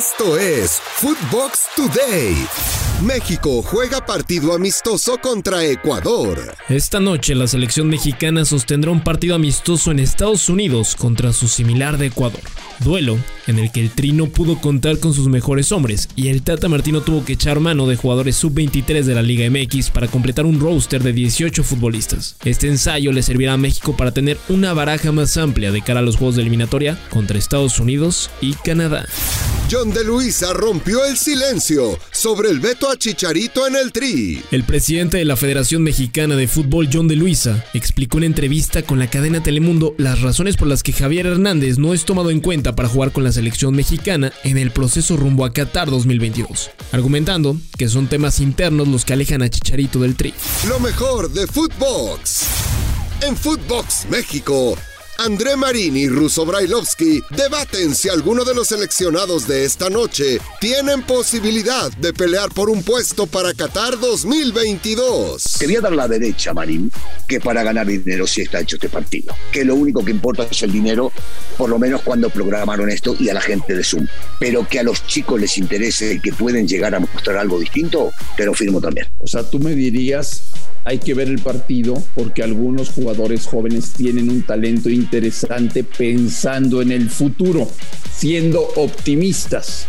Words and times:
Esto 0.00 0.38
es 0.38 0.80
Footbox 0.94 1.60
Today. 1.76 2.34
México 3.04 3.60
juega 3.60 4.06
partido 4.06 4.54
amistoso 4.54 5.18
contra 5.18 5.62
Ecuador. 5.66 6.56
Esta 6.70 7.00
noche 7.00 7.34
la 7.34 7.46
selección 7.46 7.86
mexicana 7.88 8.46
sostendrá 8.46 8.92
un 8.92 9.04
partido 9.04 9.34
amistoso 9.34 9.90
en 9.90 9.98
Estados 9.98 10.48
Unidos 10.48 10.96
contra 10.96 11.34
su 11.34 11.48
similar 11.48 11.98
de 11.98 12.06
Ecuador. 12.06 12.40
Duelo 12.78 13.18
en 13.46 13.58
el 13.58 13.70
que 13.70 13.80
el 13.80 13.90
Tri 13.90 14.12
no 14.12 14.28
pudo 14.28 14.58
contar 14.58 14.98
con 15.00 15.12
sus 15.12 15.28
mejores 15.28 15.70
hombres 15.70 16.08
y 16.16 16.28
el 16.28 16.40
Tata 16.40 16.70
Martino 16.70 17.02
tuvo 17.02 17.22
que 17.22 17.34
echar 17.34 17.60
mano 17.60 17.86
de 17.86 17.96
jugadores 17.96 18.36
sub-23 18.36 19.02
de 19.02 19.14
la 19.14 19.22
Liga 19.22 19.50
MX 19.50 19.90
para 19.90 20.08
completar 20.08 20.46
un 20.46 20.60
roster 20.60 21.02
de 21.02 21.12
18 21.12 21.62
futbolistas. 21.62 22.36
Este 22.46 22.68
ensayo 22.68 23.12
le 23.12 23.22
servirá 23.22 23.52
a 23.52 23.58
México 23.58 23.94
para 23.94 24.12
tener 24.12 24.38
una 24.48 24.72
baraja 24.72 25.12
más 25.12 25.36
amplia 25.36 25.70
de 25.72 25.82
cara 25.82 26.00
a 26.00 26.02
los 26.02 26.16
juegos 26.16 26.36
de 26.36 26.42
eliminatoria 26.42 26.98
contra 27.10 27.36
Estados 27.36 27.78
Unidos 27.80 28.30
y 28.40 28.54
Canadá. 28.54 29.04
John 29.70 29.92
de 29.92 30.02
Luisa 30.02 30.52
rompió 30.52 31.04
el 31.04 31.16
silencio 31.16 31.96
sobre 32.10 32.50
el 32.50 32.58
veto 32.58 32.90
a 32.90 32.96
Chicharito 32.96 33.68
en 33.68 33.76
el 33.76 33.92
Tri. 33.92 34.42
El 34.50 34.64
presidente 34.64 35.18
de 35.18 35.24
la 35.24 35.36
Federación 35.36 35.84
Mexicana 35.84 36.34
de 36.34 36.48
Fútbol, 36.48 36.88
John 36.92 37.06
de 37.06 37.14
Luisa, 37.14 37.64
explicó 37.72 38.18
en 38.18 38.24
entrevista 38.24 38.82
con 38.82 38.98
la 38.98 39.08
cadena 39.08 39.44
Telemundo 39.44 39.94
las 39.96 40.22
razones 40.22 40.56
por 40.56 40.66
las 40.66 40.82
que 40.82 40.92
Javier 40.92 41.26
Hernández 41.26 41.78
no 41.78 41.94
es 41.94 42.04
tomado 42.04 42.30
en 42.30 42.40
cuenta 42.40 42.74
para 42.74 42.88
jugar 42.88 43.12
con 43.12 43.22
la 43.22 43.30
selección 43.30 43.76
mexicana 43.76 44.32
en 44.42 44.58
el 44.58 44.72
proceso 44.72 45.16
rumbo 45.16 45.44
a 45.44 45.52
Qatar 45.52 45.88
2022, 45.88 46.72
argumentando 46.90 47.56
que 47.78 47.88
son 47.88 48.08
temas 48.08 48.40
internos 48.40 48.88
los 48.88 49.04
que 49.04 49.12
alejan 49.12 49.42
a 49.42 49.50
Chicharito 49.50 50.00
del 50.00 50.16
Tri. 50.16 50.34
Lo 50.66 50.80
mejor 50.80 51.30
de 51.30 51.46
Footbox. 51.46 52.42
En 53.22 53.36
Footbox 53.36 54.06
México 54.10 54.76
André 55.22 55.54
Marín 55.54 55.98
y 55.98 56.08
Russo 56.08 56.46
Brailovsky 56.46 57.22
debaten 57.28 57.94
si 57.94 58.08
alguno 58.08 58.42
de 58.42 58.54
los 58.54 58.68
seleccionados 58.68 59.46
de 59.46 59.66
esta 59.66 59.90
noche 59.90 60.40
tienen 60.62 61.02
posibilidad 61.02 61.92
de 61.92 62.14
pelear 62.14 62.48
por 62.48 62.70
un 62.70 62.82
puesto 62.82 63.26
para 63.26 63.52
Qatar 63.52 64.00
2022. 64.00 65.42
Te 65.58 65.66
voy 65.66 65.76
a 65.76 65.82
dar 65.82 65.92
la 65.92 66.08
derecha, 66.08 66.54
Marín, 66.54 66.90
que 67.28 67.38
para 67.38 67.62
ganar 67.62 67.86
dinero 67.86 68.26
sí 68.26 68.40
está 68.40 68.60
hecho 68.60 68.76
este 68.76 68.88
partido. 68.88 69.36
Que 69.52 69.62
lo 69.62 69.74
único 69.74 70.02
que 70.02 70.10
importa 70.10 70.48
es 70.50 70.62
el 70.62 70.72
dinero, 70.72 71.12
por 71.58 71.68
lo 71.68 71.78
menos 71.78 72.00
cuando 72.00 72.30
programaron 72.30 72.88
esto 72.88 73.14
y 73.20 73.28
a 73.28 73.34
la 73.34 73.42
gente 73.42 73.74
de 73.74 73.84
Zoom. 73.84 74.06
Pero 74.38 74.66
que 74.66 74.80
a 74.80 74.82
los 74.82 75.06
chicos 75.06 75.38
les 75.38 75.58
interese 75.58 76.14
y 76.14 76.20
que 76.20 76.32
pueden 76.32 76.66
llegar 76.66 76.94
a 76.94 77.00
mostrar 77.00 77.36
algo 77.36 77.60
distinto, 77.60 78.10
te 78.38 78.46
lo 78.46 78.54
firmo 78.54 78.80
también. 78.80 79.06
O 79.18 79.26
sea, 79.26 79.42
tú 79.42 79.58
me 79.58 79.74
dirías 79.74 80.44
hay 80.84 80.98
que 80.98 81.14
ver 81.14 81.28
el 81.28 81.40
partido 81.40 82.02
porque 82.14 82.42
algunos 82.42 82.90
jugadores 82.90 83.46
jóvenes 83.46 83.92
tienen 83.92 84.28
un 84.28 84.42
talento 84.42 84.88
interesante 84.88 85.84
pensando 85.84 86.82
en 86.82 86.92
el 86.92 87.10
futuro, 87.10 87.70
siendo 88.14 88.60
optimistas. 88.76 89.86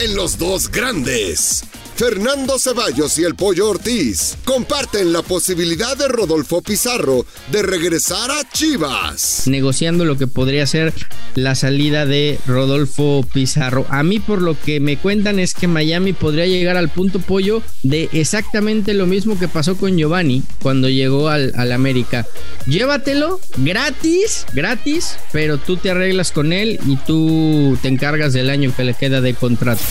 En 0.00 0.14
los 0.14 0.38
dos 0.38 0.70
grandes. 0.70 1.64
Fernando 1.96 2.58
Ceballos 2.58 3.16
y 3.20 3.22
el 3.22 3.36
Pollo 3.36 3.70
Ortiz 3.70 4.36
comparten 4.44 5.12
la 5.12 5.22
posibilidad 5.22 5.96
de 5.96 6.08
Rodolfo 6.08 6.60
Pizarro 6.60 7.24
de 7.52 7.62
regresar 7.62 8.32
a 8.32 8.42
Chivas. 8.52 9.44
Negociando 9.46 10.04
lo 10.04 10.18
que 10.18 10.26
podría 10.26 10.66
ser 10.66 10.92
la 11.36 11.54
salida 11.54 12.04
de 12.04 12.40
Rodolfo 12.48 13.24
Pizarro. 13.32 13.86
A 13.90 14.02
mí 14.02 14.18
por 14.18 14.42
lo 14.42 14.58
que 14.60 14.80
me 14.80 14.96
cuentan 14.96 15.38
es 15.38 15.54
que 15.54 15.68
Miami 15.68 16.12
podría 16.12 16.46
llegar 16.46 16.76
al 16.76 16.88
punto 16.88 17.20
pollo 17.20 17.62
de 17.84 18.08
exactamente 18.12 18.92
lo 18.92 19.06
mismo 19.06 19.38
que 19.38 19.46
pasó 19.46 19.76
con 19.76 19.96
Giovanni 19.96 20.42
cuando 20.62 20.88
llegó 20.88 21.28
al, 21.28 21.52
América. 21.70 22.26
Llévatelo 22.66 23.38
gratis, 23.58 24.46
gratis, 24.52 25.16
pero 25.32 25.58
tú 25.58 25.76
te 25.76 25.90
arreglas 25.90 26.32
con 26.32 26.52
él 26.52 26.80
y 26.86 26.96
tú 26.96 27.78
te 27.82 27.88
encargas 27.88 28.32
del 28.32 28.50
año 28.50 28.74
que 28.76 28.82
le 28.82 28.94
queda 28.94 29.20
de 29.20 29.34
contrato. 29.34 29.82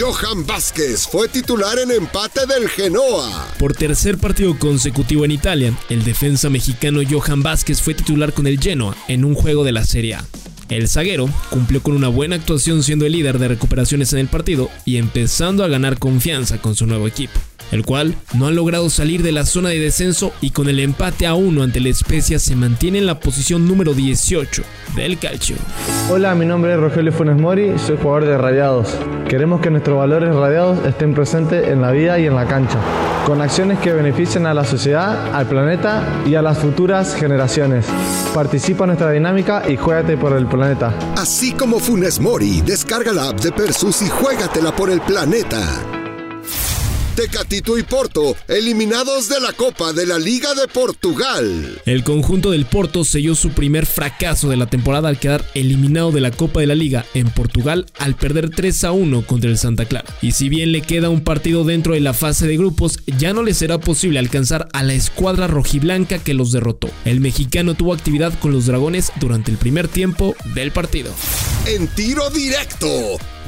Johan 0.00 0.46
Vázquez 0.46 1.06
fue 1.06 1.28
titular 1.28 1.78
en 1.78 1.90
empate 1.90 2.46
del 2.46 2.70
Genoa. 2.70 3.48
Por 3.58 3.74
tercer 3.74 4.16
partido 4.16 4.58
consecutivo 4.58 5.26
en 5.26 5.30
Italia, 5.30 5.74
el 5.90 6.04
defensa 6.04 6.48
mexicano 6.48 7.02
Johan 7.06 7.42
Vázquez 7.42 7.82
fue 7.82 7.92
titular 7.92 8.32
con 8.32 8.46
el 8.46 8.58
Genoa 8.58 8.96
en 9.08 9.26
un 9.26 9.34
juego 9.34 9.62
de 9.62 9.72
la 9.72 9.84
Serie 9.84 10.14
A. 10.14 10.24
El 10.70 10.88
zaguero 10.88 11.28
cumplió 11.50 11.82
con 11.82 11.94
una 11.94 12.08
buena 12.08 12.36
actuación 12.36 12.82
siendo 12.82 13.04
el 13.04 13.12
líder 13.12 13.38
de 13.38 13.48
recuperaciones 13.48 14.10
en 14.14 14.20
el 14.20 14.28
partido 14.28 14.70
y 14.86 14.96
empezando 14.96 15.64
a 15.64 15.68
ganar 15.68 15.98
confianza 15.98 16.62
con 16.62 16.74
su 16.74 16.86
nuevo 16.86 17.06
equipo 17.06 17.38
el 17.70 17.84
cual 17.84 18.14
no 18.34 18.46
ha 18.46 18.50
logrado 18.50 18.90
salir 18.90 19.22
de 19.22 19.32
la 19.32 19.46
zona 19.46 19.70
de 19.70 19.78
descenso 19.78 20.32
y 20.40 20.50
con 20.50 20.68
el 20.68 20.80
empate 20.80 21.26
a 21.26 21.34
uno 21.34 21.62
ante 21.62 21.80
la 21.80 21.88
Especia 21.88 22.38
se 22.38 22.56
mantiene 22.56 22.98
en 22.98 23.06
la 23.06 23.20
posición 23.20 23.66
número 23.66 23.94
18 23.94 24.62
del 24.96 25.18
calcio. 25.18 25.56
Hola, 26.10 26.34
mi 26.34 26.46
nombre 26.46 26.74
es 26.74 26.80
Rogelio 26.80 27.12
Funes 27.12 27.36
Mori, 27.36 27.78
soy 27.78 27.96
jugador 27.96 28.24
de 28.24 28.38
Radiados. 28.38 28.88
Queremos 29.28 29.60
que 29.60 29.70
nuestros 29.70 29.96
valores 29.96 30.34
radiados 30.34 30.84
estén 30.84 31.14
presentes 31.14 31.68
en 31.68 31.80
la 31.80 31.92
vida 31.92 32.18
y 32.18 32.26
en 32.26 32.34
la 32.34 32.46
cancha, 32.46 32.78
con 33.26 33.40
acciones 33.40 33.78
que 33.78 33.92
beneficien 33.92 34.46
a 34.46 34.54
la 34.54 34.64
sociedad, 34.64 35.32
al 35.32 35.46
planeta 35.46 36.02
y 36.26 36.34
a 36.34 36.42
las 36.42 36.58
futuras 36.58 37.14
generaciones. 37.14 37.86
Participa 38.34 38.84
en 38.84 38.88
nuestra 38.88 39.12
dinámica 39.12 39.62
y 39.68 39.76
juégate 39.76 40.16
por 40.16 40.32
el 40.32 40.46
planeta. 40.46 40.92
Así 41.16 41.52
como 41.52 41.78
Funes 41.78 42.18
Mori, 42.18 42.60
descarga 42.62 43.12
la 43.12 43.28
app 43.28 43.40
de 43.40 43.52
Persus 43.52 44.02
y 44.02 44.08
juégatela 44.08 44.74
por 44.74 44.90
el 44.90 45.00
planeta. 45.00 45.60
Tecatito 47.20 47.76
y 47.76 47.82
Porto, 47.82 48.34
eliminados 48.48 49.28
de 49.28 49.42
la 49.42 49.52
Copa 49.52 49.92
de 49.92 50.06
la 50.06 50.18
Liga 50.18 50.54
de 50.54 50.66
Portugal. 50.66 51.82
El 51.84 52.02
conjunto 52.02 52.50
del 52.50 52.64
Porto 52.64 53.04
selló 53.04 53.34
su 53.34 53.50
primer 53.50 53.84
fracaso 53.84 54.48
de 54.48 54.56
la 54.56 54.68
temporada 54.68 55.10
al 55.10 55.18
quedar 55.18 55.44
eliminado 55.52 56.12
de 56.12 56.22
la 56.22 56.30
Copa 56.30 56.60
de 56.60 56.66
la 56.66 56.74
Liga 56.74 57.04
en 57.12 57.28
Portugal 57.28 57.84
al 57.98 58.14
perder 58.14 58.48
3 58.48 58.84
a 58.84 58.92
1 58.92 59.26
contra 59.26 59.50
el 59.50 59.58
Santa 59.58 59.84
Clara. 59.84 60.08
Y 60.22 60.32
si 60.32 60.48
bien 60.48 60.72
le 60.72 60.80
queda 60.80 61.10
un 61.10 61.22
partido 61.22 61.64
dentro 61.64 61.92
de 61.92 62.00
la 62.00 62.14
fase 62.14 62.46
de 62.46 62.56
grupos, 62.56 63.00
ya 63.18 63.34
no 63.34 63.42
le 63.42 63.52
será 63.52 63.76
posible 63.76 64.18
alcanzar 64.18 64.68
a 64.72 64.82
la 64.82 64.94
escuadra 64.94 65.46
rojiblanca 65.46 66.20
que 66.20 66.32
los 66.32 66.52
derrotó. 66.52 66.88
El 67.04 67.20
mexicano 67.20 67.74
tuvo 67.74 67.92
actividad 67.92 68.32
con 68.38 68.52
los 68.52 68.64
dragones 68.64 69.12
durante 69.20 69.50
el 69.50 69.58
primer 69.58 69.88
tiempo 69.88 70.34
del 70.54 70.72
partido. 70.72 71.12
En 71.66 71.86
tiro 71.88 72.30
directo, 72.30 72.88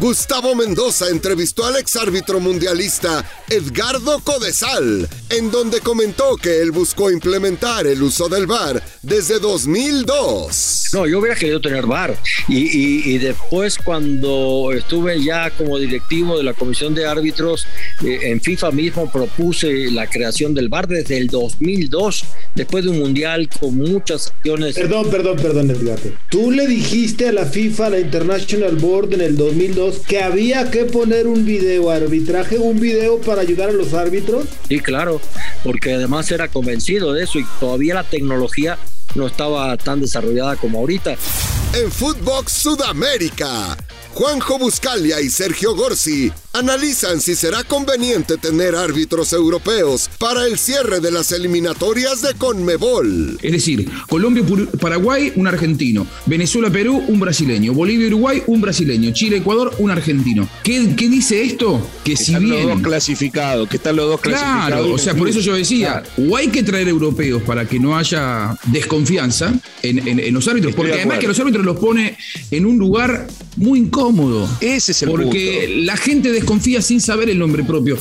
Gustavo 0.00 0.54
Mendoza 0.54 1.08
entrevistó 1.08 1.64
al 1.64 1.76
exárbitro 1.76 2.40
mundialista 2.40 3.24
Edgardo 3.48 4.20
Codesal, 4.20 5.08
en 5.28 5.50
donde 5.50 5.80
comentó 5.80 6.36
que 6.36 6.60
él 6.60 6.70
buscó 6.70 7.10
implementar 7.10 7.86
el 7.86 8.02
uso 8.02 8.28
del 8.28 8.46
VAR 8.46 8.82
desde 9.02 9.38
2002. 9.38 10.81
No, 10.92 11.06
yo 11.06 11.20
hubiera 11.20 11.34
querido 11.34 11.60
tener 11.60 11.86
VAR 11.86 12.16
y, 12.48 13.18
después 13.18 13.78
cuando 13.78 14.72
estuve 14.72 15.22
ya 15.22 15.50
como 15.50 15.78
directivo 15.78 16.36
de 16.36 16.44
la 16.44 16.52
Comisión 16.54 16.94
de 16.94 17.06
Árbitros 17.06 17.66
eh, 18.04 18.18
en 18.22 18.40
FIFA 18.40 18.72
mismo 18.72 19.10
propuse 19.10 19.90
la 19.90 20.06
creación 20.06 20.54
del 20.54 20.68
VAR 20.68 20.86
desde 20.88 21.16
el 21.18 21.28
2002, 21.28 22.24
después 22.54 22.84
de 22.84 22.90
un 22.90 22.98
mundial 22.98 23.48
con 23.48 23.76
muchas 23.76 24.28
acciones. 24.28 24.74
Perdón, 24.74 25.10
perdón, 25.10 25.36
perdón, 25.36 25.70
Edgardo. 25.70 26.10
Tú 26.30 26.50
le 26.50 26.66
dijiste 26.66 27.28
a 27.28 27.32
la 27.32 27.46
FIFA, 27.46 27.86
a 27.86 27.90
la 27.90 28.00
International 28.00 28.76
Board 28.76 29.14
en 29.14 29.20
el 29.22 29.36
2002 29.36 30.00
que 30.00 30.20
había 30.20 30.70
que 30.70 30.84
poner 30.84 31.26
un 31.26 31.44
video 31.44 31.90
arbitraje, 31.90 32.58
un 32.58 32.80
video 32.80 33.18
para 33.20 33.42
ayudar 33.42 33.70
a 33.70 33.72
los 33.72 33.94
árbitros? 33.94 34.46
Sí, 34.68 34.80
claro, 34.80 35.20
porque 35.64 35.94
además 35.94 36.30
era 36.30 36.48
convencido 36.48 37.12
de 37.12 37.24
eso 37.24 37.38
y 37.38 37.44
todavía 37.60 37.94
la 37.94 38.04
tecnología 38.04 38.78
no 39.14 39.26
estaba 39.26 39.76
tan 39.76 40.00
desarrollada 40.00 40.56
como 40.56 40.78
ahorita. 40.78 41.16
En 41.74 41.90
Footbox 41.90 42.52
Sudamérica, 42.52 43.76
Juanjo 44.14 44.58
Buscalia 44.58 45.20
y 45.20 45.30
Sergio 45.30 45.74
Gorsi 45.74 46.30
analizan 46.52 47.20
si 47.20 47.34
será 47.34 47.64
conveniente 47.64 48.36
tener 48.36 48.74
árbitros 48.74 49.32
europeos 49.32 50.10
para 50.18 50.46
el 50.46 50.58
cierre 50.58 51.00
de 51.00 51.10
las 51.10 51.32
eliminatorias 51.32 52.20
de 52.20 52.34
Conmebol. 52.34 53.38
Es 53.42 53.52
decir, 53.52 53.88
Colombia, 54.08 54.44
Paraguay, 54.78 55.32
un 55.36 55.46
argentino. 55.46 56.06
Venezuela, 56.26 56.70
Perú, 56.70 57.02
un 57.08 57.20
brasileño. 57.20 57.72
Bolivia, 57.72 58.08
Uruguay, 58.08 58.42
un 58.46 58.60
brasileño. 58.60 59.12
Chile, 59.12 59.38
Ecuador, 59.38 59.74
un 59.78 59.90
argentino. 59.90 60.46
¿Qué, 60.62 60.94
qué 60.94 61.08
dice 61.08 61.42
esto? 61.42 61.80
Que, 62.04 62.14
si 62.14 62.32
están 62.32 62.44
bien... 62.44 62.66
los 62.66 62.74
dos 62.74 62.82
clasificados, 62.82 63.68
que 63.68 63.78
están 63.78 63.96
los 63.96 64.08
dos 64.08 64.20
clasificados. 64.20 64.66
Claro, 64.66 64.92
o 64.92 64.98
sea, 64.98 65.14
por 65.14 65.28
eso 65.28 65.40
yo 65.40 65.54
decía, 65.54 66.02
o 66.18 66.36
hay 66.36 66.48
que 66.48 66.62
traer 66.62 66.86
europeos 66.88 67.42
para 67.42 67.66
que 67.66 67.78
no 67.78 67.96
haya 67.96 68.54
desconfianza 68.66 69.54
en, 69.82 70.06
en, 70.06 70.34
los 70.34 70.46
árbitros, 70.48 70.74
porque 70.74 70.92
además 70.92 71.18
que 71.18 71.28
los 71.28 71.38
árbitros 71.40 71.64
los 71.64 71.78
pone 71.78 72.18
en 72.50 72.66
un 72.66 72.78
lugar 72.78 73.26
muy 73.56 73.80
incómodo. 73.80 74.48
Ese 74.60 74.92
es 74.92 75.02
el 75.02 75.10
Porque 75.10 75.82
la 75.84 75.96
gente 75.96 76.30
de 76.30 76.42
desconfía 76.42 76.82
sin 76.82 77.00
saber 77.00 77.30
el 77.30 77.38
nombre 77.38 77.62
propio. 77.62 77.96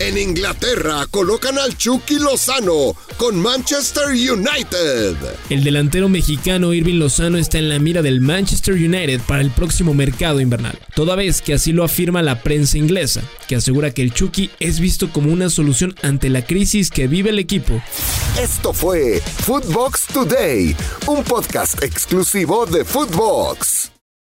En 0.00 0.16
Inglaterra 0.16 1.06
colocan 1.10 1.58
al 1.58 1.76
Chucky 1.76 2.18
Lozano 2.18 2.94
con 3.18 3.38
Manchester 3.38 4.08
United. 4.08 5.14
El 5.50 5.62
delantero 5.62 6.08
mexicano 6.08 6.72
Irving 6.72 6.98
Lozano 6.98 7.36
está 7.36 7.58
en 7.58 7.68
la 7.68 7.78
mira 7.78 8.00
del 8.00 8.20
Manchester 8.20 8.74
United 8.74 9.20
para 9.26 9.42
el 9.42 9.50
próximo 9.50 9.92
mercado 9.92 10.40
invernal, 10.40 10.78
toda 10.94 11.16
vez 11.16 11.42
que 11.42 11.52
así 11.52 11.72
lo 11.72 11.84
afirma 11.84 12.22
la 12.22 12.42
prensa 12.42 12.78
inglesa, 12.78 13.22
que 13.46 13.56
asegura 13.56 13.90
que 13.90 14.00
el 14.00 14.14
Chucky 14.14 14.50
es 14.58 14.80
visto 14.80 15.10
como 15.10 15.32
una 15.32 15.50
solución 15.50 15.94
ante 16.02 16.30
la 16.30 16.46
crisis 16.46 16.90
que 16.90 17.06
vive 17.06 17.28
el 17.28 17.38
equipo. 17.38 17.82
Esto 18.40 18.72
fue 18.72 19.22
Footbox 19.44 20.06
Today, 20.14 20.74
un 21.06 21.22
podcast 21.24 21.82
exclusivo 21.82 22.64
de 22.64 22.86
Footbox. 22.86 23.99